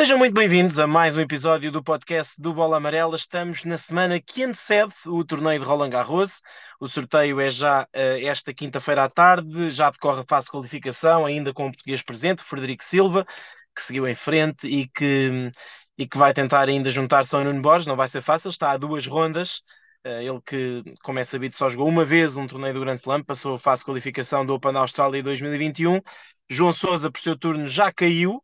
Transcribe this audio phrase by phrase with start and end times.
[0.00, 3.14] Sejam muito bem-vindos a mais um episódio do podcast do Bola Amarela.
[3.14, 6.40] Estamos na semana que antecede o torneio de Roland Garros.
[6.80, 11.26] O sorteio é já uh, esta quinta-feira à tarde, já decorre a fase de qualificação,
[11.26, 13.26] ainda com o português presente, o Frederico Silva,
[13.76, 15.52] que seguiu em frente e que,
[15.98, 17.86] e que vai tentar ainda juntar-se ao Nuno Borges.
[17.86, 19.58] Não vai ser fácil, está a duas rondas.
[20.02, 23.22] Uh, ele que, como é sabido, só jogou uma vez um torneio do Grand Slam,
[23.22, 26.00] passou a fase de qualificação do Open da Austrália 2021.
[26.48, 28.42] João Sousa, por seu turno, já caiu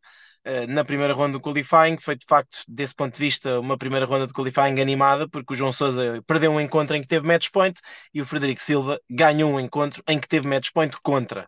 [0.67, 1.97] na primeira ronda do qualifying.
[1.99, 5.55] Foi de facto, desse ponto de vista, uma primeira ronda de qualifying animada, porque o
[5.55, 7.79] João Sousa perdeu um encontro em que teve match point
[8.13, 11.47] e o Frederico Silva ganhou um encontro em que teve match point contra.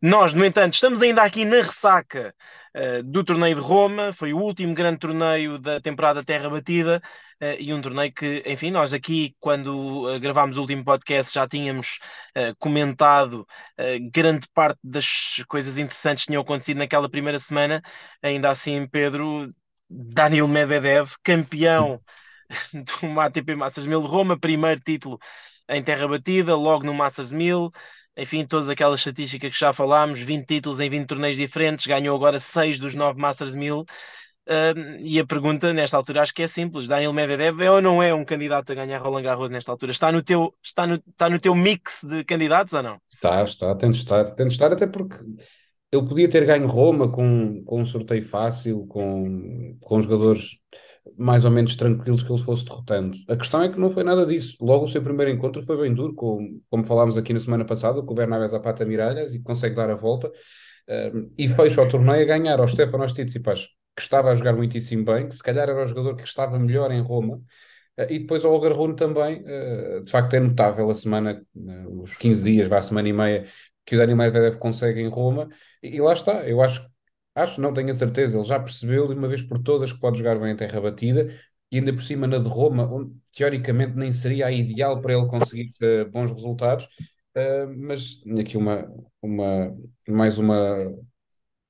[0.00, 2.32] Nós, no entanto, estamos ainda aqui na ressaca
[2.76, 7.02] uh, do torneio de Roma, foi o último grande torneio da temporada Terra Batida
[7.42, 11.48] uh, e um torneio que, enfim, nós aqui, quando uh, gravámos o último podcast, já
[11.48, 11.98] tínhamos
[12.60, 13.44] comentado
[14.12, 17.82] grande parte das coisas interessantes que tinham acontecido naquela primeira semana.
[18.22, 19.52] Ainda assim, Pedro,
[19.90, 22.00] Daniel Medvedev, campeão
[22.72, 25.18] do ATP Masters 1000 Roma, primeiro título
[25.68, 27.72] em terra batida, logo no Masters 1000
[28.18, 32.40] enfim, todas aquelas estatísticas que já falámos, 20 títulos em 20 torneios diferentes, ganhou agora
[32.40, 33.80] 6 dos 9 Masters 1000.
[33.80, 38.02] Uh, e a pergunta nesta altura acho que é simples: Daniel Medvedev é ou não
[38.02, 39.92] é um candidato a ganhar Roland Garros nesta altura?
[39.92, 42.98] Está no teu, está no, está no teu mix de candidatos ou não?
[43.14, 45.16] Está, está, tem de estar, tem de estar, até porque
[45.92, 50.58] ele podia ter ganho Roma com, com um sorteio fácil, com, com jogadores
[51.16, 53.16] mais ou menos tranquilos que ele fosse derrotando.
[53.28, 54.56] A questão é que não foi nada disso.
[54.60, 58.02] Logo o seu primeiro encontro foi bem duro, com, como falámos aqui na semana passada,
[58.02, 60.30] com o Bernabé Zapata Miralhas e consegue dar a volta.
[60.88, 65.04] Um, e fecha o torneio a ganhar ao Stefanos Tsitsipas, que estava a jogar muitíssimo
[65.04, 67.36] bem, que se calhar era o jogador que estava melhor em Roma.
[67.98, 72.02] Uh, e depois ao Olga Rune também, uh, de facto é notável a semana, uh,
[72.02, 73.46] os 15 dias, vá, a semana e meia,
[73.84, 75.48] que o Dani Medvedev consegue em Roma.
[75.82, 76.97] E lá está, eu acho que
[77.38, 80.18] Acho, não tenho a certeza, ele já percebeu de uma vez por todas que pode
[80.18, 81.32] jogar bem em terra batida
[81.70, 85.26] e ainda por cima na de Roma, onde teoricamente nem seria a ideal para ele
[85.28, 86.86] conseguir uh, bons resultados,
[87.36, 88.90] uh, mas tinha aqui uma,
[89.22, 89.76] uma,
[90.08, 90.92] mais uma,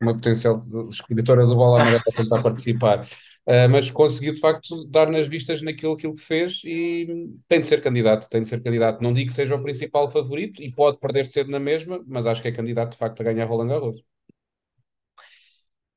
[0.00, 0.58] uma potencial
[0.90, 3.06] escritora do Bola Amarela a tentar participar.
[3.46, 7.66] Uh, mas conseguiu de facto dar nas vistas naquilo aquilo que fez e tem de
[7.66, 9.02] ser candidato, tem de ser candidato.
[9.02, 12.42] Não digo que seja o principal favorito e pode perder cedo na mesma, mas acho
[12.42, 14.02] que é candidato de facto a ganhar Roland Garros.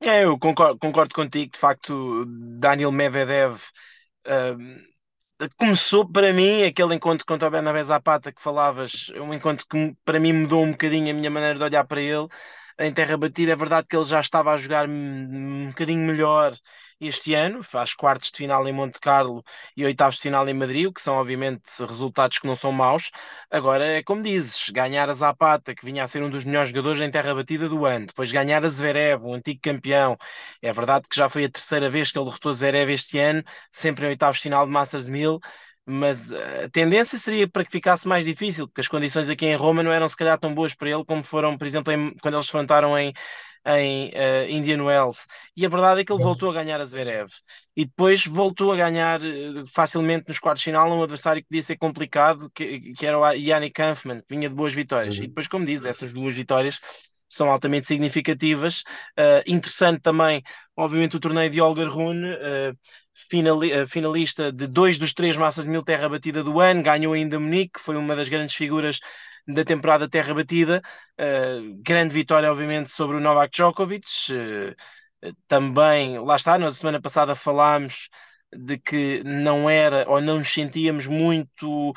[0.03, 2.25] É, eu concordo, concordo contigo, de facto,
[2.59, 3.55] Daniel Medvedev
[4.27, 9.65] uh, começou para mim aquele encontro contra o Bernabé Zapata que falavas, é um encontro
[9.69, 12.27] que para mim mudou um bocadinho a minha maneira de olhar para ele
[12.79, 13.51] em terra batida.
[13.53, 16.55] É verdade que ele já estava a jogar um bocadinho melhor
[17.01, 19.43] este ano, faz quartos de final em Monte Carlo
[19.75, 23.09] e oitavos de final em Madrid, o que são obviamente resultados que não são maus.
[23.49, 27.01] Agora é como dizes, ganhar a Zapata, que vinha a ser um dos melhores jogadores
[27.01, 30.17] em terra batida do ano, depois ganhar a Zverev, o antigo campeão.
[30.61, 34.05] É verdade que já foi a terceira vez que ele derrotou Zverev este ano, sempre
[34.05, 35.39] em oitavos de final de Masters 1000
[35.85, 39.81] mas a tendência seria para que ficasse mais difícil, porque as condições aqui em Roma
[39.83, 42.45] não eram se calhar tão boas para ele como foram, por exemplo, em, quando eles
[42.45, 43.11] se enfrentaram em,
[43.65, 45.27] em uh, Indian Wells.
[45.55, 47.29] E a verdade é que ele voltou a ganhar a Zverev
[47.75, 51.63] e depois voltou a ganhar uh, facilmente nos quartos de final um adversário que podia
[51.63, 55.17] ser complicado, que, que era o Yannick Kampfman, que vinha de boas vitórias.
[55.17, 55.23] Uhum.
[55.23, 56.79] E depois, como diz, essas duas vitórias
[57.31, 58.83] são altamente significativas.
[59.17, 60.43] Uh, interessante também,
[60.75, 62.77] obviamente, o torneio de Olga Rune, uh, uh,
[63.13, 67.73] finalista de dois dos três massas de mil terra batida do ano, ganhou ainda Munique,
[67.73, 68.99] que foi uma das grandes figuras
[69.47, 70.81] da temporada terra batida.
[71.83, 74.05] grande vitória, obviamente, sobre o Novak Djokovic.
[75.47, 78.09] também, lá está, na semana passada falámos
[78.53, 81.93] de que não era ou não nos sentíamos muito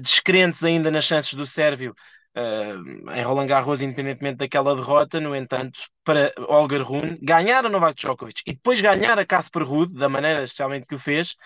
[0.00, 1.94] descrentes ainda nas chances do Sérvio
[2.36, 5.20] uh, em Roland Garros, independentemente daquela derrota.
[5.20, 9.94] No entanto, para Olga Rune ganhar a Novak Djokovic e depois ganhar a Casper Ruud,
[9.94, 11.36] da maneira especialmente que o fez,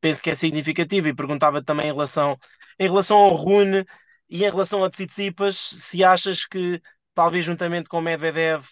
[0.00, 1.08] penso que é significativo.
[1.08, 2.38] E perguntava também em relação,
[2.78, 3.84] em relação ao Rune
[4.28, 6.80] e em relação a Tsitsipas, se achas que
[7.14, 8.64] talvez juntamente com Medvedev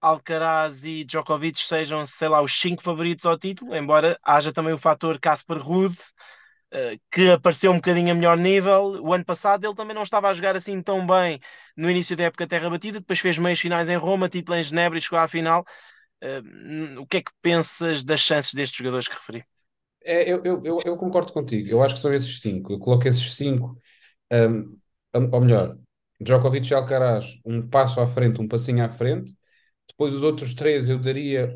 [0.00, 4.78] Alcaraz e Djokovic sejam, sei lá, os cinco favoritos ao título, embora haja também o
[4.78, 5.96] fator Casper Ruud,
[7.10, 9.02] que apareceu um bocadinho a melhor nível.
[9.02, 11.40] O ano passado ele também não estava a jogar assim tão bem
[11.76, 14.98] no início da época terra batida, depois fez meios finais em Roma, título em Genebra
[14.98, 15.64] e chegou à final.
[16.22, 19.44] Uh, o que é que pensas das chances destes jogadores que referi?
[20.02, 22.74] É, eu, eu, eu, concordo contigo, eu acho que são esses cinco.
[22.74, 23.76] Eu coloco esses cinco,
[24.32, 24.78] um,
[25.32, 25.76] ou melhor,
[26.20, 29.34] Djokovic e Alcaraz, um passo à frente, um passinho à frente.
[29.88, 31.52] Depois os outros três eu daria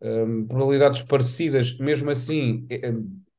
[0.00, 2.92] um, probabilidades parecidas, mesmo assim, eh,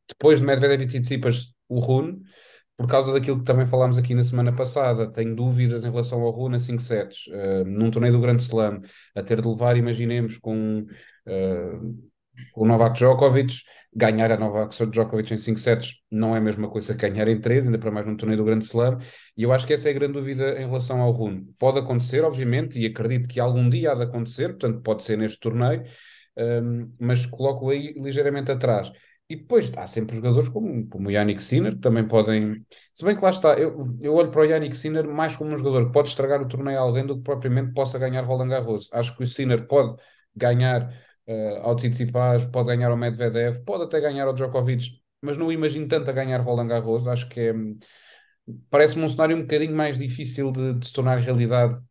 [0.07, 2.21] depois de Medvedev e Tsitsipas, o Rune,
[2.77, 6.31] por causa daquilo que também falámos aqui na semana passada, tenho dúvidas em relação ao
[6.31, 8.81] Rune a 5 sets, uh, num torneio do Grande Slam,
[9.15, 10.85] a ter de levar, imaginemos, com
[11.27, 11.97] Uh,
[12.55, 13.61] o Novak Djokovic,
[13.93, 17.39] ganhar a Novak Djokovic em 5 sets não é a mesma coisa que ganhar em
[17.39, 18.99] 3, ainda para mais num torneio do Grande Slam,
[19.37, 21.47] e eu acho que essa é a grande dúvida em relação ao Rune.
[21.57, 25.39] Pode acontecer, obviamente, e acredito que algum dia há de acontecer, portanto pode ser neste
[25.39, 25.83] torneio,
[26.37, 28.91] um, mas coloco aí ligeiramente atrás.
[29.27, 32.63] E depois há sempre jogadores como, como o Yannick Sinner, que também podem.
[32.93, 35.57] Se bem que lá está, eu, eu olho para o Yannick Sinner mais como um
[35.57, 38.87] jogador que pode estragar o torneio a alguém do que propriamente possa ganhar Roland Garros.
[38.93, 39.99] Acho que o Sinner pode
[40.35, 40.93] ganhar
[41.27, 45.87] uh, ao Tsitsipas, pode ganhar ao Medvedev, pode até ganhar ao Djokovic, mas não imagino
[45.87, 47.07] tanto a ganhar Roland Garros.
[47.07, 47.53] Acho que é,
[48.69, 51.81] parece-me um cenário um bocadinho mais difícil de, de se tornar realidade.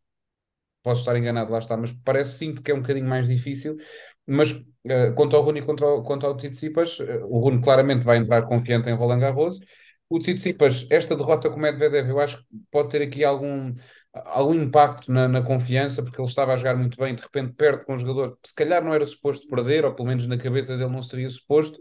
[0.82, 3.76] Posso estar enganado, lá está, mas parece sim que é um bocadinho mais difícil.
[4.26, 8.04] Mas uh, quanto ao Rune e quanto ao, quanto ao Tsitsipas, uh, o Rune claramente
[8.04, 9.60] vai entrar confiante em Roland Garros.
[10.08, 13.74] O Tsitsipas, esta derrota com o Medvedev, eu acho que pode ter aqui algum,
[14.12, 17.84] algum impacto na, na, confiança, porque ele estava a jogar muito bem, de repente perde
[17.84, 20.76] com um jogador que se calhar não era suposto perder, ou pelo menos na cabeça
[20.76, 21.78] dele não seria suposto,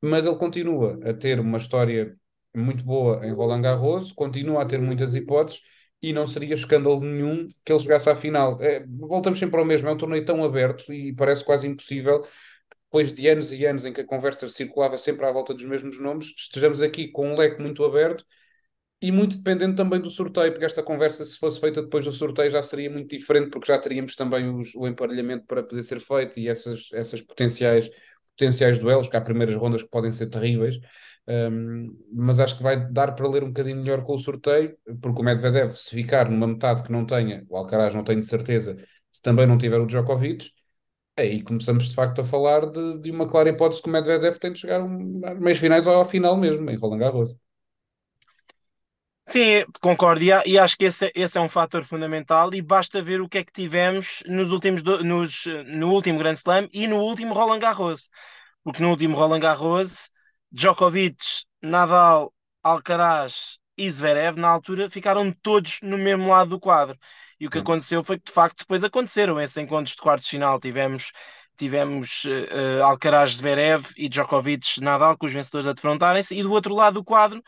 [0.00, 2.16] mas ele continua a ter uma história
[2.54, 5.62] muito boa em Roland Garros, continua a ter muitas hipóteses
[6.02, 8.60] e não seria escândalo nenhum que ele chegasse à final.
[8.62, 12.26] É, voltamos sempre ao mesmo, é um torneio tão aberto e parece quase impossível
[12.84, 16.00] depois de anos e anos em que a conversa circulava sempre à volta dos mesmos
[16.00, 18.24] nomes, estejamos aqui com um leque muito aberto
[19.02, 22.50] e muito dependente também do sorteio, porque esta conversa, se fosse feita depois do sorteio,
[22.50, 26.38] já seria muito diferente, porque já teríamos também os, o emparelhamento para poder ser feito
[26.38, 27.90] e essas, essas potenciais,
[28.40, 30.76] potenciais duelos, que há primeiras rondas que podem ser terríveis.
[31.28, 35.20] Um, mas acho que vai dar para ler um bocadinho melhor com o sorteio, porque
[35.20, 38.76] o Medvedev, se ficar numa metade que não tenha, o Alcaraz não tenho certeza,
[39.10, 40.50] se também não tiver o Djokovic,
[41.16, 44.52] aí começamos de facto a falar de, de uma clara hipótese que o Medvedev tem
[44.52, 47.36] de chegar um, às meias finais ou à final mesmo, em Roland Garros.
[49.30, 53.28] Sim, concordo, e, acho que esse, esse, é um fator fundamental e basta ver o
[53.28, 57.32] que é que tivemos nos últimos do, nos, no último Grand Slam e no último
[57.32, 58.10] Roland Garros,
[58.64, 60.10] porque no último Roland Garros,
[60.50, 66.98] Djokovic, Nadal, Alcaraz e Zverev, na altura, ficaram todos no mesmo lado do quadro.
[67.38, 70.32] E o que aconteceu foi que, de facto, depois aconteceram esses encontros de quartos de
[70.32, 70.58] final.
[70.58, 71.12] Tivemos,
[71.56, 76.74] tivemos uh, Alcaraz, Zverev e Djokovic, Nadal, com os vencedores a defrontarem-se, e do outro
[76.74, 77.40] lado do quadro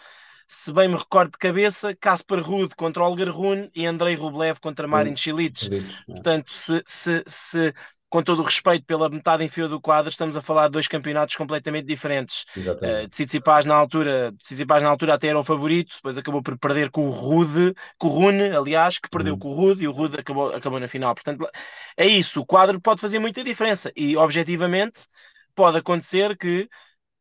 [0.52, 4.87] se bem me recordo de cabeça, Casper Ruud contra Olga Rune e Andrei Rublev contra
[4.87, 5.66] Marin Cilic.
[6.06, 7.75] Portanto, se, se, se,
[8.10, 11.37] com todo o respeito pela metade inferior do quadro, estamos a falar de dois campeonatos
[11.37, 12.44] completamente diferentes.
[12.54, 16.90] Uh, Tsitsipas na altura, Tsitsipas na altura até era o favorito, depois acabou por perder
[16.90, 19.38] com o Rude, com o Rune, aliás, que perdeu uhum.
[19.38, 21.14] com o Rude e o Rude acabou, acabou na final.
[21.14, 21.49] Portanto,
[21.96, 25.06] é isso, o quadro pode fazer muita diferença e objetivamente
[25.54, 26.69] pode acontecer que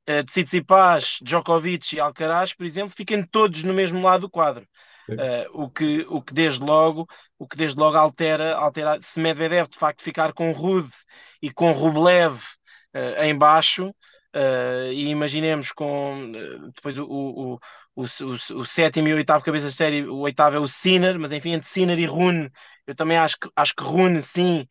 [0.09, 4.67] uh, Tsitsipas, Djokovic e Alcaraz, por exemplo, fiquem todos no mesmo lado do quadro.
[5.09, 7.05] Uh, o, que, o que desde logo
[7.37, 10.91] o que desde logo altera, altera se Medvedev de facto ficar com Rude
[11.41, 12.35] e com Rublev
[12.95, 17.59] uh, em baixo uh, e imaginemos com uh, depois o, o,
[17.95, 21.31] o, o, sétimo e o oitavo cabeça de série, o oitavo é o Sinner, mas
[21.31, 22.49] enfim, entre Sinner e Rune,
[22.87, 24.67] eu também acho que, acho que Rune sim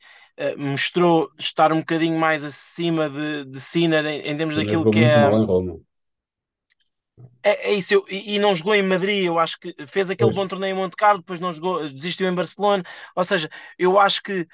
[0.57, 5.27] mostrou estar um bocadinho mais acima de, de Sinner em, em termos daquilo que é.
[7.43, 10.31] É, é, isso, eu, e, e, não jogou em Madrid, eu acho que fez aquele
[10.31, 10.37] pois.
[10.37, 12.83] bom torneio em Monte Carlo, depois não jogou, desistiu em Barcelona,
[13.17, 13.49] ou seja,
[13.79, 14.47] eu acho que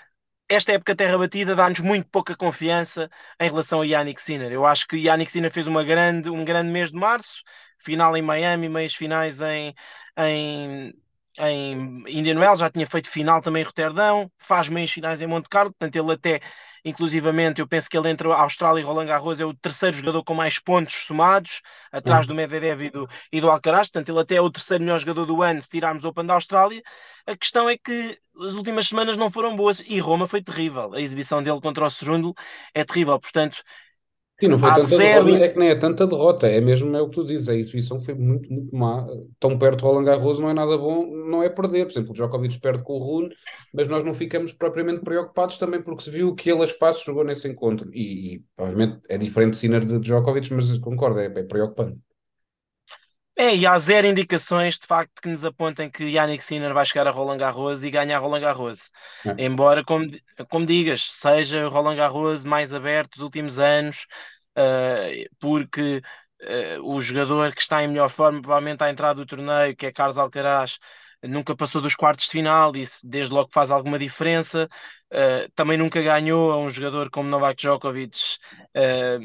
[0.49, 3.11] esta época terra batida dá-nos muito pouca confiança
[3.41, 4.53] em relação a Yannick Sinner.
[4.53, 7.43] Eu acho que Yannick Sinner fez uma grande, um grande mês de março,
[7.79, 9.75] final em Miami, meias finais em,
[10.19, 10.95] em,
[11.39, 15.49] em Indian Wells, já tinha feito final também em Roterdão, faz meias finais em Monte
[15.49, 16.41] Carlo, portanto ele até,
[16.85, 20.25] inclusivamente, eu penso que ele entre a Austrália e Roland Garros é o terceiro jogador
[20.25, 21.61] com mais pontos somados,
[21.93, 22.35] atrás uhum.
[22.35, 25.27] do Medvedev e do, e do Alcaraz, portanto ele até é o terceiro melhor jogador
[25.27, 26.83] do ano se tirarmos o Open da Austrália.
[27.27, 30.95] A questão é que as últimas semanas não foram boas e Roma foi terrível.
[30.95, 32.35] A exibição dele contra o Cerúndulo
[32.73, 33.63] é terrível, portanto
[34.41, 35.25] e não foi tanta zero...
[35.25, 37.55] derrota, é que nem é tanta derrota, é mesmo é o que tu dizes, a
[37.55, 39.07] exibição foi muito, muito má.
[39.41, 41.87] Tão perto de Roland Garros não é nada bom, não é perder.
[41.87, 43.35] Por exemplo, o Djokovic perde com o Rune,
[43.73, 47.25] mas nós não ficamos propriamente preocupados também porque se viu que ele a espaço jogou
[47.25, 47.89] nesse encontro.
[47.95, 51.99] E, e obviamente é diferente de Sinner de Djokovic, mas concordo, é, é preocupante.
[53.39, 57.07] É, e há zero indicações de facto que nos apontem que Yannick Sinner vai chegar
[57.07, 58.91] a Roland Garros e ganhar Roland Garros.
[59.27, 59.45] É.
[59.45, 60.07] Embora, como,
[60.49, 64.07] como digas, seja Roland Garros mais aberto dos últimos anos,
[64.57, 66.01] uh, porque
[66.43, 69.93] uh, o jogador que está em melhor forma, provavelmente à entrada do torneio, que é
[69.93, 70.79] Carlos Alcaraz,
[71.23, 74.67] nunca passou dos quartos de final, isso desde logo faz alguma diferença.
[75.13, 78.19] Uh, também nunca ganhou a um jogador como Novak Djokovic
[78.77, 79.19] uh,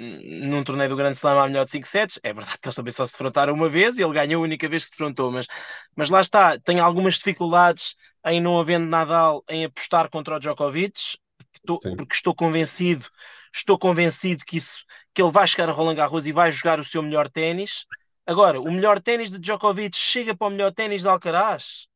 [0.48, 2.20] num torneio do Grande Slam a melhor de 5 sets.
[2.22, 4.70] É verdade que eles também só se defrontaram uma vez e ele ganhou a única
[4.70, 5.48] vez que se defrontou, mas,
[5.96, 7.96] mas lá está, tem algumas dificuldades
[8.28, 13.08] em não havendo Nadal em apostar contra o Djokovic, porque estou, porque estou convencido
[13.54, 16.86] estou convencido que isso que ele vai chegar a Roland Garros e vai jogar o
[16.86, 17.86] seu melhor ténis.
[18.26, 21.88] Agora, o melhor ténis de Djokovic chega para o melhor ténis de Alcaraz?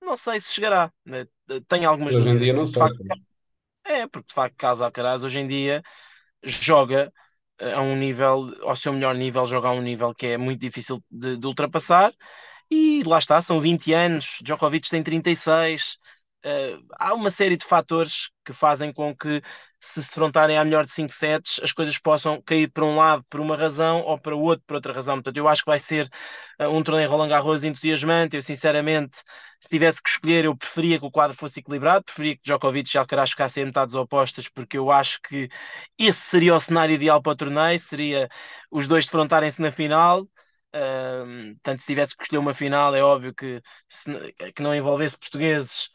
[0.00, 0.92] Não sei se chegará.
[1.68, 2.38] Tenho algumas Hoje em dúvidas.
[2.38, 2.78] dia não porque, de sei.
[2.78, 3.02] facto,
[3.84, 5.82] é, porque de facto, Carlos Alcaraz hoje em dia
[6.44, 7.12] joga
[7.58, 10.60] eh, a um nível, ao seu melhor nível, joga a um nível que é muito
[10.60, 12.12] difícil de, de ultrapassar.
[12.70, 15.98] E lá está, são 20 anos, Djokovic tem 36.
[16.44, 19.42] Uh, há uma série de fatores que fazem com que,
[19.80, 23.24] se se defrontarem à melhor de 5 sets, as coisas possam cair para um lado
[23.30, 25.16] por uma razão ou para o outro por outra razão.
[25.16, 26.08] Portanto, eu acho que vai ser
[26.60, 28.36] uh, um torneio Roland Garros entusiasmante.
[28.36, 29.18] Eu, sinceramente,
[29.60, 32.98] se tivesse que escolher, eu preferia que o quadro fosse equilibrado, preferia que Djokovic e
[32.98, 35.48] Alcaraz ficassem em metades opostas, porque eu acho que
[35.98, 38.28] esse seria o cenário ideal para o torneio, seria
[38.70, 40.22] os dois defrontarem-se na final.
[40.74, 44.10] Uh, tanto se tivesse que escolher uma final, é óbvio que, se,
[44.54, 45.88] que não envolvesse portugueses,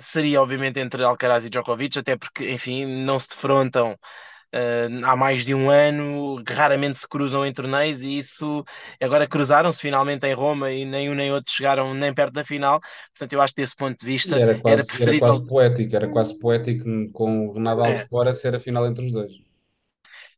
[0.00, 5.44] seria obviamente entre Alcaraz e Djokovic, até porque, enfim, não se defrontam uh, há mais
[5.44, 8.64] de um ano, raramente se cruzam em torneios e isso
[9.00, 12.80] agora cruzaram-se finalmente em Roma e nem um nem outro chegaram nem perto da final.
[13.12, 15.16] Portanto, eu acho que desse ponto de vista era era quase, era preferível.
[15.16, 19.06] quase poético, era quase poético com o Nadal de É, fora ser a final entre
[19.06, 19.32] os dois.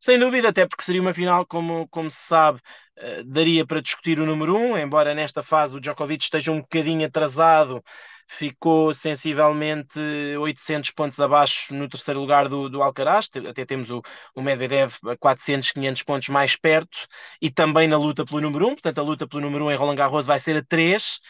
[0.01, 2.61] Sem dúvida, até porque seria uma final, como, como se sabe,
[2.97, 7.07] eh, daria para discutir o número um, embora nesta fase o Djokovic esteja um bocadinho
[7.07, 7.83] atrasado,
[8.29, 9.99] ficou sensivelmente
[10.39, 14.03] 800 pontos abaixo no terceiro lugar do, do Alcaraz, até temos o,
[14.35, 17.07] o Medvedev a 400, 500 pontos mais perto,
[17.41, 19.97] e também na luta pelo número um, portanto a luta pelo número um em Roland
[19.97, 21.21] Garros vai ser a 3,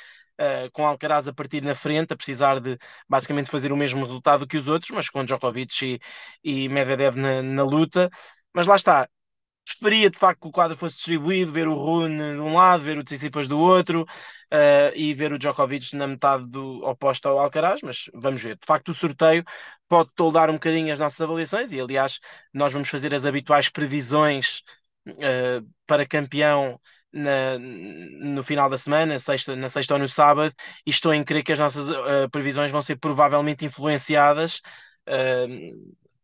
[0.73, 4.57] com Alcaraz a partir na frente, a precisar de basicamente fazer o mesmo resultado que
[4.57, 6.01] os outros, mas com Djokovic
[6.43, 8.11] e, e Medvedev na, na luta.
[8.53, 9.09] Mas lá está,
[9.65, 12.99] preferia de facto que o quadro fosse distribuído, ver o Rune de um lado, ver
[12.99, 17.81] o Tsitsipas do outro uh, e ver o Djokovic na metade do oposto ao Alcaraz,
[17.83, 18.57] mas vamos ver.
[18.57, 19.45] De facto, o sorteio
[19.89, 22.21] pode toldar um bocadinho as nossas avaliações e, aliás,
[22.53, 24.63] nós vamos fazer as habituais previsões
[25.09, 26.79] uh, para campeão
[27.13, 30.55] na, no final da semana, sexta, na sexta ou no sábado,
[30.85, 34.61] e estou em crer que as nossas uh, previsões vão ser provavelmente influenciadas,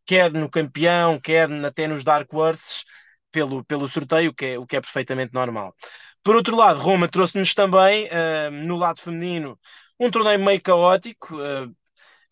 [0.07, 2.85] quer no campeão, quer até nos Dark Horses,
[3.31, 5.75] pelo, pelo sorteio, que, é, o que é perfeitamente normal.
[6.23, 9.59] Por outro lado, Roma trouxe-nos também, uh, no lado feminino,
[9.99, 11.37] um torneio meio caótico,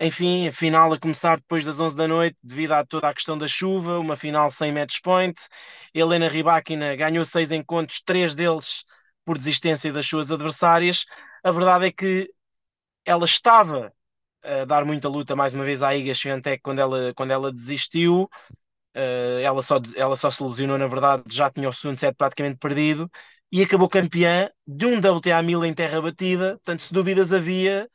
[0.01, 3.37] enfim, a final a começar depois das 11 da noite, devido a toda a questão
[3.37, 5.41] da chuva, uma final sem match point.
[5.93, 8.85] Helena Rybakina ganhou seis encontros, três deles
[9.25, 11.05] por desistência das suas adversárias.
[11.43, 12.31] A verdade é que
[13.05, 13.93] ela estava
[14.43, 18.29] a dar muita luta mais uma vez à Iga Swiatek quando ela, quando ela desistiu.
[18.97, 22.59] Uh, ela, só, ela só se lesionou, na verdade, já tinha o segundo set praticamente
[22.59, 23.11] perdido
[23.53, 26.53] e acabou campeã de um WTA 1000 em terra batida.
[26.55, 27.89] Portanto, se dúvidas havia,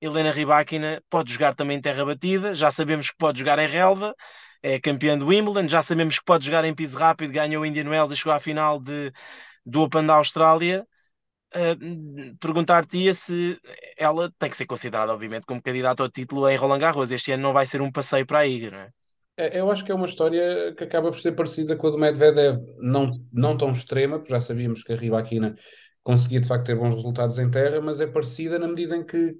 [0.00, 4.14] Helena Rybakina pode jogar também em terra batida, já sabemos que pode jogar em relva,
[4.62, 7.88] é campeã do Wimbledon, já sabemos que pode jogar em piso rápido, ganhou o Indian
[7.88, 9.12] Wells e chegou à final de,
[9.66, 10.86] do Open da Austrália.
[11.54, 13.60] Uh, Perguntar-te se
[13.98, 17.10] ela tem que ser considerada, obviamente, como candidata ao título em Roland Garros.
[17.10, 18.90] Este ano não vai ser um passeio para a Iga, não é?
[19.44, 19.60] É?
[19.60, 22.60] Eu acho que é uma história que acaba por ser parecida com a do Medvedev,
[22.78, 25.56] não, não tão extrema, porque já sabíamos que a Rybakina
[26.02, 29.36] conseguia de facto ter bons resultados em terra, mas é parecida na medida em que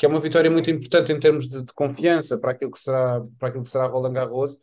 [0.00, 3.20] que é uma vitória muito importante em termos de, de, confiança para aquilo que será,
[3.38, 4.52] para aquilo que será Roland Garros.
[4.52, 4.60] De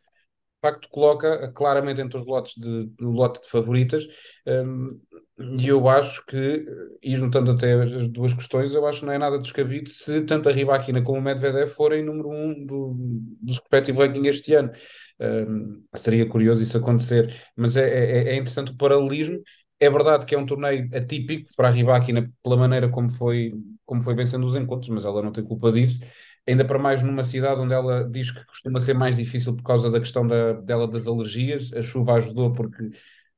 [0.62, 4.04] facto, coloca claramente entre os lotes de, lote de favoritas.
[4.48, 5.00] Um,
[5.40, 6.66] e eu acho que,
[7.02, 10.50] e juntando até as duas questões, eu acho que não é nada descabido se tanto
[10.50, 12.96] a Rybakina como o Medvedev forem número um do,
[13.42, 14.72] do respectivo ranking este ano.
[15.20, 19.40] Um, seria curioso isso acontecer, mas é, é, é interessante o paralelismo.
[19.80, 23.54] É verdade que é um torneio atípico para a Rybakina pela maneira como foi
[23.86, 26.00] como foi vencendo os encontros, mas ela não tem culpa disso.
[26.48, 29.92] Ainda para mais numa cidade onde ela diz que costuma ser mais difícil por causa
[29.92, 31.72] da questão da, dela das alergias.
[31.74, 32.90] A chuva ajudou porque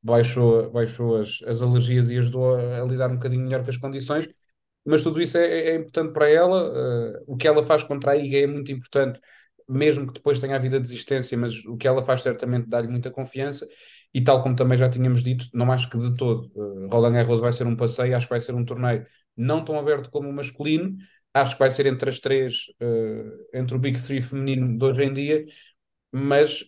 [0.02, 3.78] baixou, baixou as, as alergias e ajudou a, a, lidar um bocadinho melhor com as
[3.78, 4.28] condições.
[4.86, 6.70] Mas tudo isso é, é importante para ela.
[7.20, 9.20] Uh, o que ela faz contra a IGA é muito importante,
[9.68, 13.12] mesmo que depois tenha havido a desistência, mas o que ela faz certamente dá-lhe muita
[13.12, 13.68] confiança.
[14.14, 17.42] E tal como também já tínhamos dito, não acho que de todo uh, Roland Garros
[17.42, 19.06] vai ser um passeio, acho que vai ser um torneio
[19.38, 20.98] não tão aberto como o masculino.
[21.34, 25.04] Acho que vai ser entre as três, uh, entre o Big Three feminino de hoje
[25.04, 25.46] em dia,
[26.12, 26.64] mas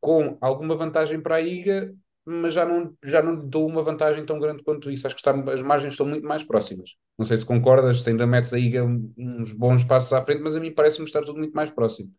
[0.00, 1.92] com alguma vantagem para a IGA,
[2.24, 5.06] mas já não, já não dou uma vantagem tão grande quanto isso.
[5.06, 6.90] Acho que está, as margens estão muito mais próximas.
[7.18, 10.54] Não sei se concordas, se ainda metes a IGA uns bons passos à frente, mas
[10.54, 12.12] a mim parece-me estar tudo muito mais próximo.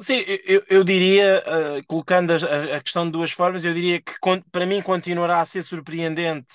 [0.00, 4.14] Sim, eu, eu diria, uh, colocando a, a, questão de duas formas, eu diria que
[4.50, 6.54] para mim continuará a ser surpreendente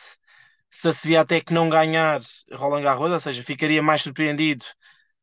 [0.72, 2.20] se a Sviatek não ganhar
[2.52, 4.66] Roland Garros, ou seja, ficaria mais surpreendido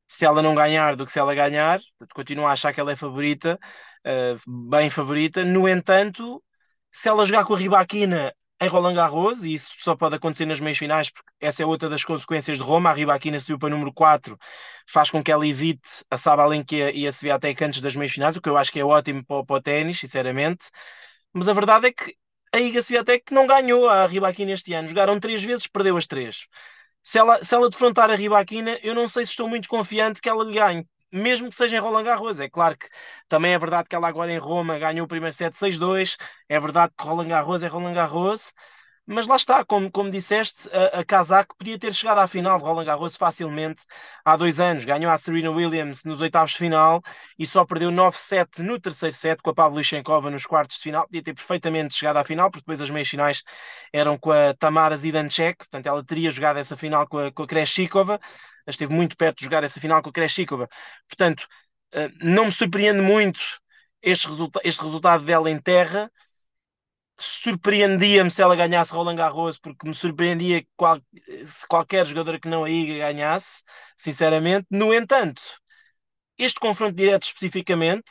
[0.06, 1.80] se ela não ganhar do que se ela ganhar.
[2.14, 3.59] Continuo a achar que ela é favorita,
[4.06, 5.44] uh, bem favorita.
[5.44, 6.42] No entanto,
[6.92, 10.61] se ela jogar com a Ribaquina em Roland Garros, e isso só pode acontecer nas
[10.61, 12.90] meias finais, porque essa é outra das consequências de Roma.
[12.90, 14.38] A Ribaquina subiu para número 4,
[14.88, 18.40] faz com que ela evite a Sabalenka e a Swiatek antes das meias finais, o
[18.40, 20.70] que eu acho que é ótimo para, para o ténis, sinceramente.
[21.32, 22.16] Mas a verdade é que
[22.52, 24.87] a Iga Swiatek não ganhou a Ribaquina este ano.
[24.88, 26.46] Jogaram três vezes, perdeu as três.
[27.02, 30.28] Se ela, se ela defrontar a Ribaquina, eu não sei se estou muito confiante que
[30.28, 32.40] ela lhe ganhe mesmo que seja em Roland Garros.
[32.40, 32.88] É claro que
[33.28, 36.16] também é verdade que ela agora em Roma ganhou o primeiro set 6-2,
[36.49, 38.52] é verdade que Roland Garros é Roland Garros,
[39.06, 42.64] mas lá está, como, como disseste, a, a Kazakh podia ter chegado à final de
[42.64, 43.84] Roland Garros facilmente
[44.25, 44.84] há dois anos.
[44.84, 47.02] Ganhou a Serena Williams nos oitavos de final
[47.38, 51.04] e só perdeu 9-7 no terceiro set com a Pavlyuchenkova nos quartos de final.
[51.06, 53.42] Podia ter perfeitamente chegado à final, porque depois as meias finais
[53.92, 57.46] eram com a Tamara Zidanchek, portanto ela teria jogado essa final com a, com a
[57.46, 58.18] Kreshikova.
[58.66, 60.68] Esteve muito perto de jogar essa final com a Kreshikova.
[61.06, 61.46] Portanto,
[61.92, 63.40] eh, não me surpreende muito
[64.02, 66.11] este, resulta este resultado dela em terra
[67.18, 71.00] surpreendia-me se ela ganhasse Roland Garros, porque me surpreendia qual,
[71.47, 73.62] se qualquer jogador que não a Iga ganhasse,
[73.97, 74.66] sinceramente.
[74.71, 75.42] No entanto,
[76.38, 78.11] este confronto direto especificamente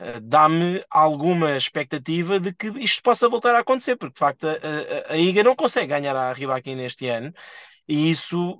[0.00, 5.12] uh, dá-me alguma expectativa de que isto possa voltar a acontecer, porque de facto a,
[5.12, 7.32] a, Iga não consegue ganhar a Ribaki neste ano,
[7.88, 8.54] e isso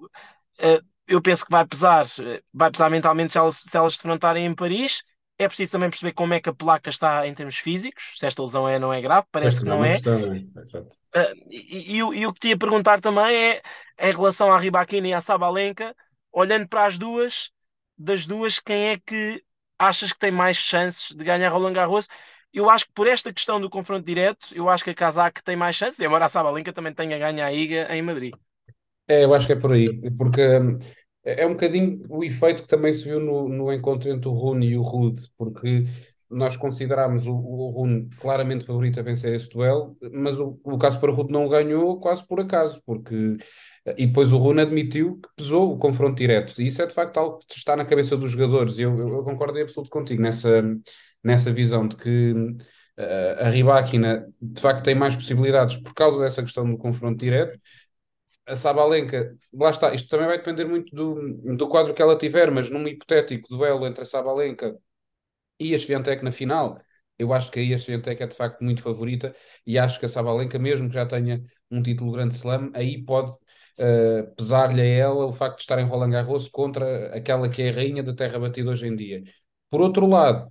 [0.60, 2.06] uh, eu penso que vai pesar,
[2.52, 5.02] vai pesar mentalmente se elas, se elas se defrontarem em Paris
[5.40, 8.42] é preciso também perceber como é que a placa está em termos físicos, se esta
[8.42, 9.96] lesão é ou não é grave, parece que não é.
[9.96, 13.62] Uh, e, e, e, o que te ia perguntar também é,
[13.98, 15.96] em relação à Ribaquina e à Sabalenka,
[16.30, 17.50] olhando para as duas,
[17.96, 19.42] das duas, quem é que
[19.78, 22.06] achas que tem mais chances de ganhar Roland Garros?
[22.52, 25.56] Eu acho que por esta questão do confronto direto, eu acho que a Kazakh tem
[25.56, 28.34] mais chances, embora a Sabalenka também tenha ganho a Iga em Madrid.
[29.08, 30.78] É, eu acho que é por aí, porque hum,
[31.24, 34.32] é, é um bocadinho o efeito que também se viu no, no encontro entre o
[34.32, 35.86] Rune e o Rude, porque
[36.28, 41.00] nós considerámos o, o Rune claramente favorito a vencer esse duelo, mas o, o caso
[41.00, 43.36] para o Rude não ganhou quase por acaso, porque
[43.96, 47.16] e depois o Rune admitiu que pesou o confronto direto, e isso é de facto
[47.16, 50.22] algo que está na cabeça dos jogadores, e eu, eu, eu concordo em absoluto contigo
[50.22, 50.62] nessa,
[51.24, 56.42] nessa visão de que uh, a Ribáquina de facto tem mais possibilidades por causa dessa
[56.42, 57.58] questão do confronto direto,
[58.50, 62.50] a Sabalenka, lá está, isto também vai depender muito do, do quadro que ela tiver,
[62.50, 64.76] mas num hipotético duelo entre a Sabalenka
[65.58, 66.80] e a Swiatek na final,
[67.18, 69.34] eu acho que aí a Swiatek é de facto muito favorita
[69.66, 73.30] e acho que a Sabalenka, mesmo que já tenha um título Grande Slam, aí pode
[73.32, 77.70] uh, pesar-lhe a ela o facto de estar em Roland Garros contra aquela que é
[77.70, 79.22] a rainha da terra batida hoje em dia.
[79.70, 80.50] Por outro lado,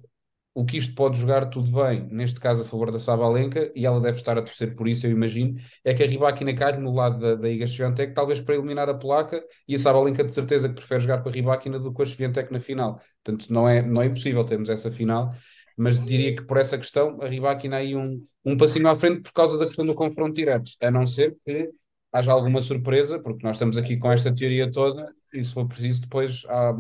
[0.54, 4.02] o que isto pode jogar tudo bem, neste caso a favor da Sabalenka, e ela
[4.02, 7.20] deve estar a torcer por isso, eu imagino, é que a Ribakina calhe no lado
[7.20, 10.76] da, da Iga Swiatek, talvez para eliminar a placa, e a Sabalenka de certeza que
[10.76, 13.00] prefere jogar com a Ribakina do que a Swiatek na final.
[13.24, 15.34] Portanto, não é, não é impossível termos essa final,
[15.78, 19.32] mas diria que por essa questão a Ribakina aí um, um passinho à frente por
[19.32, 21.70] causa da questão do confronto direto, a não ser que
[22.12, 26.02] haja alguma surpresa, porque nós estamos aqui com esta teoria toda, e se for preciso
[26.02, 26.76] depois há,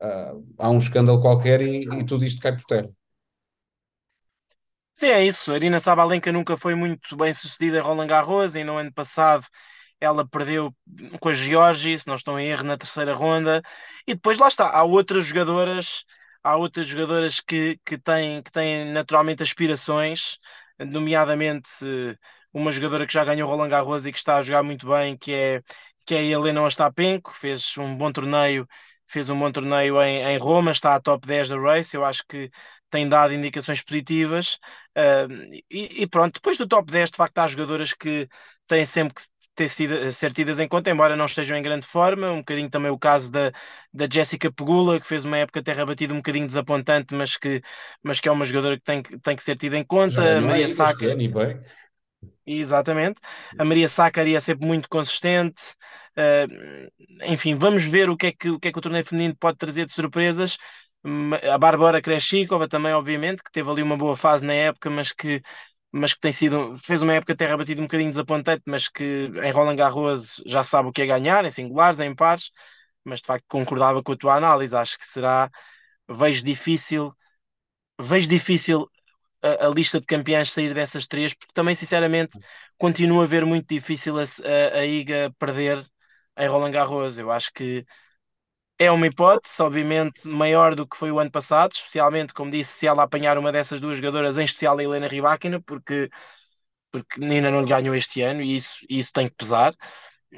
[0.00, 2.99] há, há um escândalo qualquer e, e tudo isto cai por terra.
[5.00, 5.52] Sim, é isso.
[5.52, 9.46] Arina Sabalenka nunca foi muito bem sucedida em Roland Garros e no ano passado
[10.00, 10.74] ela perdeu
[11.20, 13.62] com a Georgie, se não estou em erro, na terceira ronda.
[14.06, 16.04] E depois lá está, há outras jogadoras,
[16.42, 20.38] há outras jogadoras que, que, têm, que têm naturalmente aspirações,
[20.78, 21.68] nomeadamente
[22.52, 25.32] uma jogadora que já ganhou Roland Garros e que está a jogar muito bem, que
[25.32, 25.62] é,
[26.06, 28.66] que é a Helena Ostapenko, fez um bom torneio,
[29.06, 32.24] fez um bom torneio em, em Roma, está a top 10 da race, eu acho
[32.28, 32.50] que
[32.90, 34.58] tem dado indicações positivas.
[34.96, 38.28] Uh, e, e, pronto, depois do top 10, de facto, há jogadoras que
[38.66, 39.22] têm sempre que
[39.54, 42.30] ter sido, ser tidas em conta, embora não estejam em grande forma.
[42.30, 43.52] Um bocadinho também o caso da,
[43.92, 47.62] da Jessica Pegula, que fez uma época terra batida um bocadinho desapontante, mas que,
[48.02, 50.38] mas que é uma jogadora que tem, tem que ser tida em conta.
[50.38, 51.06] a Maria Saca.
[52.46, 53.20] Exatamente.
[53.58, 55.74] A Maria Sacar ia sempre muito consistente.
[56.16, 56.90] Uh,
[57.32, 59.56] enfim, vamos ver o que, é que, o que é que o torneio feminino pode
[59.56, 60.58] trazer de surpresas
[61.52, 65.42] a Bárbara Kreshikova também, obviamente, que teve ali uma boa fase na época, mas que,
[65.92, 69.04] mas que tem sido, fez uma época terra batida um bocadinho desapontante, mas que
[69.42, 72.50] em Roland Garros já sabe o que é ganhar, em singulares, em pares,
[73.04, 75.50] mas de facto concordava com a tua análise, acho que será,
[76.08, 77.14] vejo difícil,
[78.00, 78.88] vejo difícil
[79.42, 82.38] a, a lista de campeãs sair dessas três, porque também sinceramente
[82.78, 85.86] continua a ver muito difícil a, a, a IGA perder
[86.38, 87.84] em Roland Garros, eu acho que
[88.80, 92.88] é uma hipótese, obviamente, maior do que foi o ano passado, especialmente, como disse, se
[92.88, 96.10] ela apanhar uma dessas duas jogadoras, em especial a Helena Rybakina, porque,
[96.92, 99.74] porque Nina não ganhou este ano e isso, isso tem que pesar.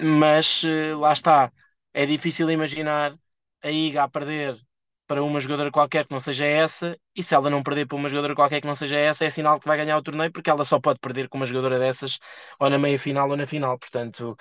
[0.00, 1.52] Mas eh, lá está,
[1.94, 3.14] é difícil imaginar
[3.62, 4.58] a IGA a perder
[5.06, 8.08] para uma jogadora qualquer que não seja essa, e se ela não perder para uma
[8.08, 10.64] jogadora qualquer que não seja essa, é sinal que vai ganhar o torneio, porque ela
[10.64, 12.18] só pode perder com uma jogadora dessas,
[12.58, 13.78] ou na meia final ou na final.
[13.78, 14.36] Portanto,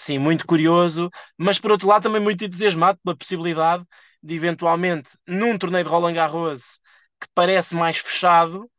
[0.00, 3.84] sim, muito curioso, mas por outro lado também muito entusiasmado pela possibilidade
[4.22, 6.80] de eventualmente, num torneio de Roland Garros
[7.20, 8.70] que parece mais fechado,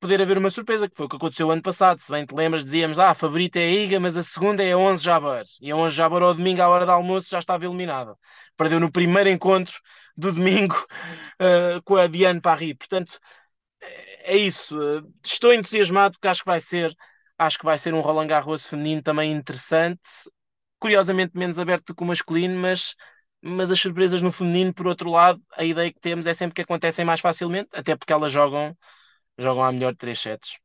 [0.00, 2.00] poder haver uma surpresa, que foi o que aconteceu ano passado.
[2.00, 4.72] Se bem te lembras, dizíamos, ah, a favorita é a Iga, mas a segunda é
[4.72, 5.44] a 11 Jabbar.
[5.60, 8.14] E a 11 Jabbar ao domingo, à hora do almoço, já estava eliminada.
[8.56, 9.74] Perdeu no primeiro encontro
[10.16, 10.76] do domingo
[11.40, 12.74] uh, com a Diane Paris.
[12.78, 13.18] Portanto,
[14.24, 14.76] é isso.
[15.24, 16.94] Estou entusiasmado porque acho que vai ser,
[17.38, 20.00] acho que vai ser um Roland Garros feminino também interessante.
[20.78, 22.94] Curiosamente menos aberto do que o masculino, mas
[23.40, 26.62] mas as surpresas no feminino, por outro lado, a ideia que temos é sempre que
[26.62, 28.76] acontecem mais facilmente, até porque elas jogam
[29.38, 30.58] jogam a melhor 3 sets.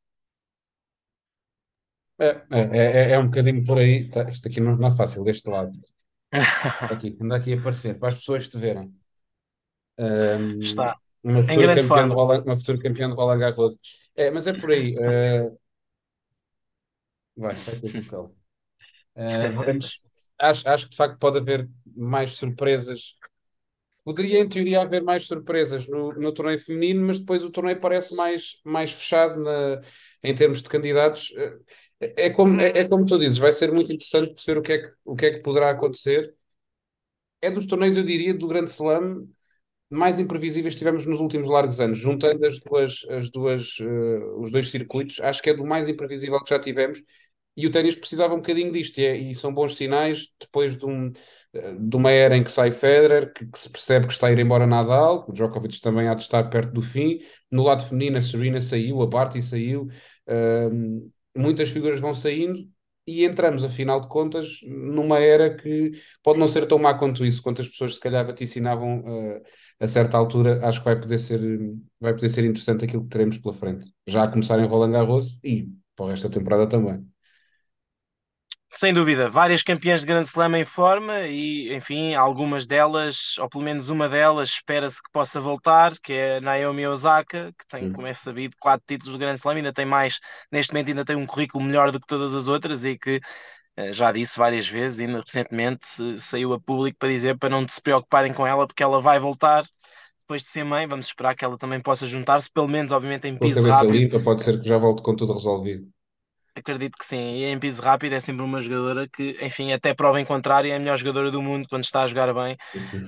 [2.20, 2.62] É, é,
[3.10, 4.10] é, é um bocadinho por aí.
[4.10, 5.72] Tá, isto aqui não, não é fácil, deste lado.
[6.90, 8.94] Aqui, anda aqui a aparecer, para as pessoas te verem.
[9.98, 10.96] Um, Está.
[11.24, 13.78] Uma futura, campeã de Roland, uma futura campeã de Roland Garros.
[14.16, 14.96] É, mas é por aí.
[14.98, 15.58] uh,
[17.38, 18.43] vai, vai ter calma.
[19.16, 19.80] Uh,
[20.40, 23.16] acho, acho que de facto pode haver mais surpresas
[24.04, 28.14] Poderia, em teoria, haver mais surpresas no, no torneio feminino, mas depois o torneio parece
[28.16, 29.82] mais, mais fechado na,
[30.24, 31.34] em termos de candidatos.
[32.02, 34.74] É, é como, é, é como tu dizes, vai ser muito interessante perceber o que
[34.74, 36.36] é que, o que é que poderá acontecer.
[37.42, 39.28] É dos torneios, eu diria, do Grande Slam
[39.90, 44.52] mais imprevisíveis que tivemos nos últimos largos anos, juntando as duas, as duas, uh, os
[44.52, 47.02] dois circuitos, acho que é do mais imprevisível que já tivemos.
[47.56, 50.86] E o ténis precisava um bocadinho disto, e, é, e são bons sinais depois de,
[50.86, 51.12] um,
[51.80, 54.40] de uma era em que sai Federer, que, que, se percebe que está a ir
[54.40, 57.20] embora Nadal, o Djokovic também há de estar perto do fim.
[57.52, 59.88] No lado feminino, a Serena saiu, a Barty saiu,
[60.28, 62.68] uh, muitas figuras vão saindo,
[63.06, 65.92] e entramos, afinal de contas, numa era que
[66.24, 69.42] pode não ser tão má quanto isso, quanto as pessoas se calhar vaticinavam uh,
[69.80, 71.40] a certa altura, acho que vai poder ser,
[72.00, 73.94] vai poder ser interessante aquilo que teremos pela frente.
[74.08, 77.13] Já a começar em Roland Garros e para o resto da temporada também.
[78.76, 83.64] Sem dúvida, várias campeãs de Grande Slam em forma e, enfim, algumas delas, ou pelo
[83.64, 88.14] menos uma delas, espera-se que possa voltar, que é Naomi Osaka, que tem, como é
[88.14, 90.20] sabido, quatro títulos de Grande Slam, ainda tem mais,
[90.52, 93.22] neste momento ainda tem um currículo melhor do que todas as outras e que
[93.78, 97.80] eh, já disse várias vezes e recentemente saiu a público para dizer para não se
[97.80, 99.64] preocuparem com ela porque ela vai voltar
[100.22, 103.38] depois de ser mãe, vamos esperar que ela também possa juntar-se, pelo menos obviamente em
[103.38, 103.94] piso rápido.
[103.94, 105.88] Limpa, pode ser que já volte com tudo resolvido.
[106.56, 107.18] Acredito que sim.
[107.18, 110.76] E em piso rápido é sempre uma jogadora que, enfim, até prova em contrário, é
[110.76, 112.56] a melhor jogadora do mundo quando está a jogar bem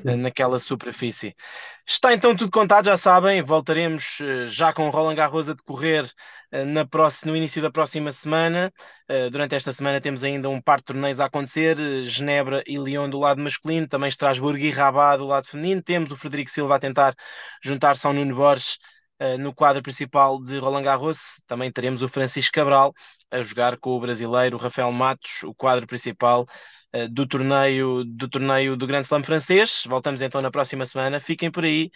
[0.03, 1.35] eh, naquela superfície.
[1.85, 3.43] Está então tudo contado, já sabem.
[3.43, 6.09] Voltaremos eh, já com o Roland Garros a decorrer
[6.51, 8.73] eh, na próxima, no início da próxima semana.
[9.31, 13.19] Durante esta semana temos ainda um par de torneios a acontecer: Genebra e Lyon do
[13.19, 15.83] lado masculino, também Estrasburgo e Rabat do lado feminino.
[15.83, 17.15] Temos o Frederico Silva a tentar
[17.63, 18.79] juntar-se ao Nuno Borges
[19.39, 22.93] no quadro principal de Roland Garros também teremos o Francisco Cabral
[23.31, 26.45] a jogar com o brasileiro Rafael Matos, o quadro principal
[26.95, 29.83] uh, do torneio do torneio do Grande Slam francês.
[29.87, 31.19] Voltamos então na próxima semana.
[31.19, 31.91] Fiquem por aí.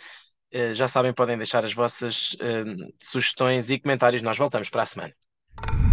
[0.53, 2.35] Uh, já sabem, podem deixar as vossas
[3.01, 4.21] sugestões e comentários.
[4.21, 5.88] Nós voltamos para a semana.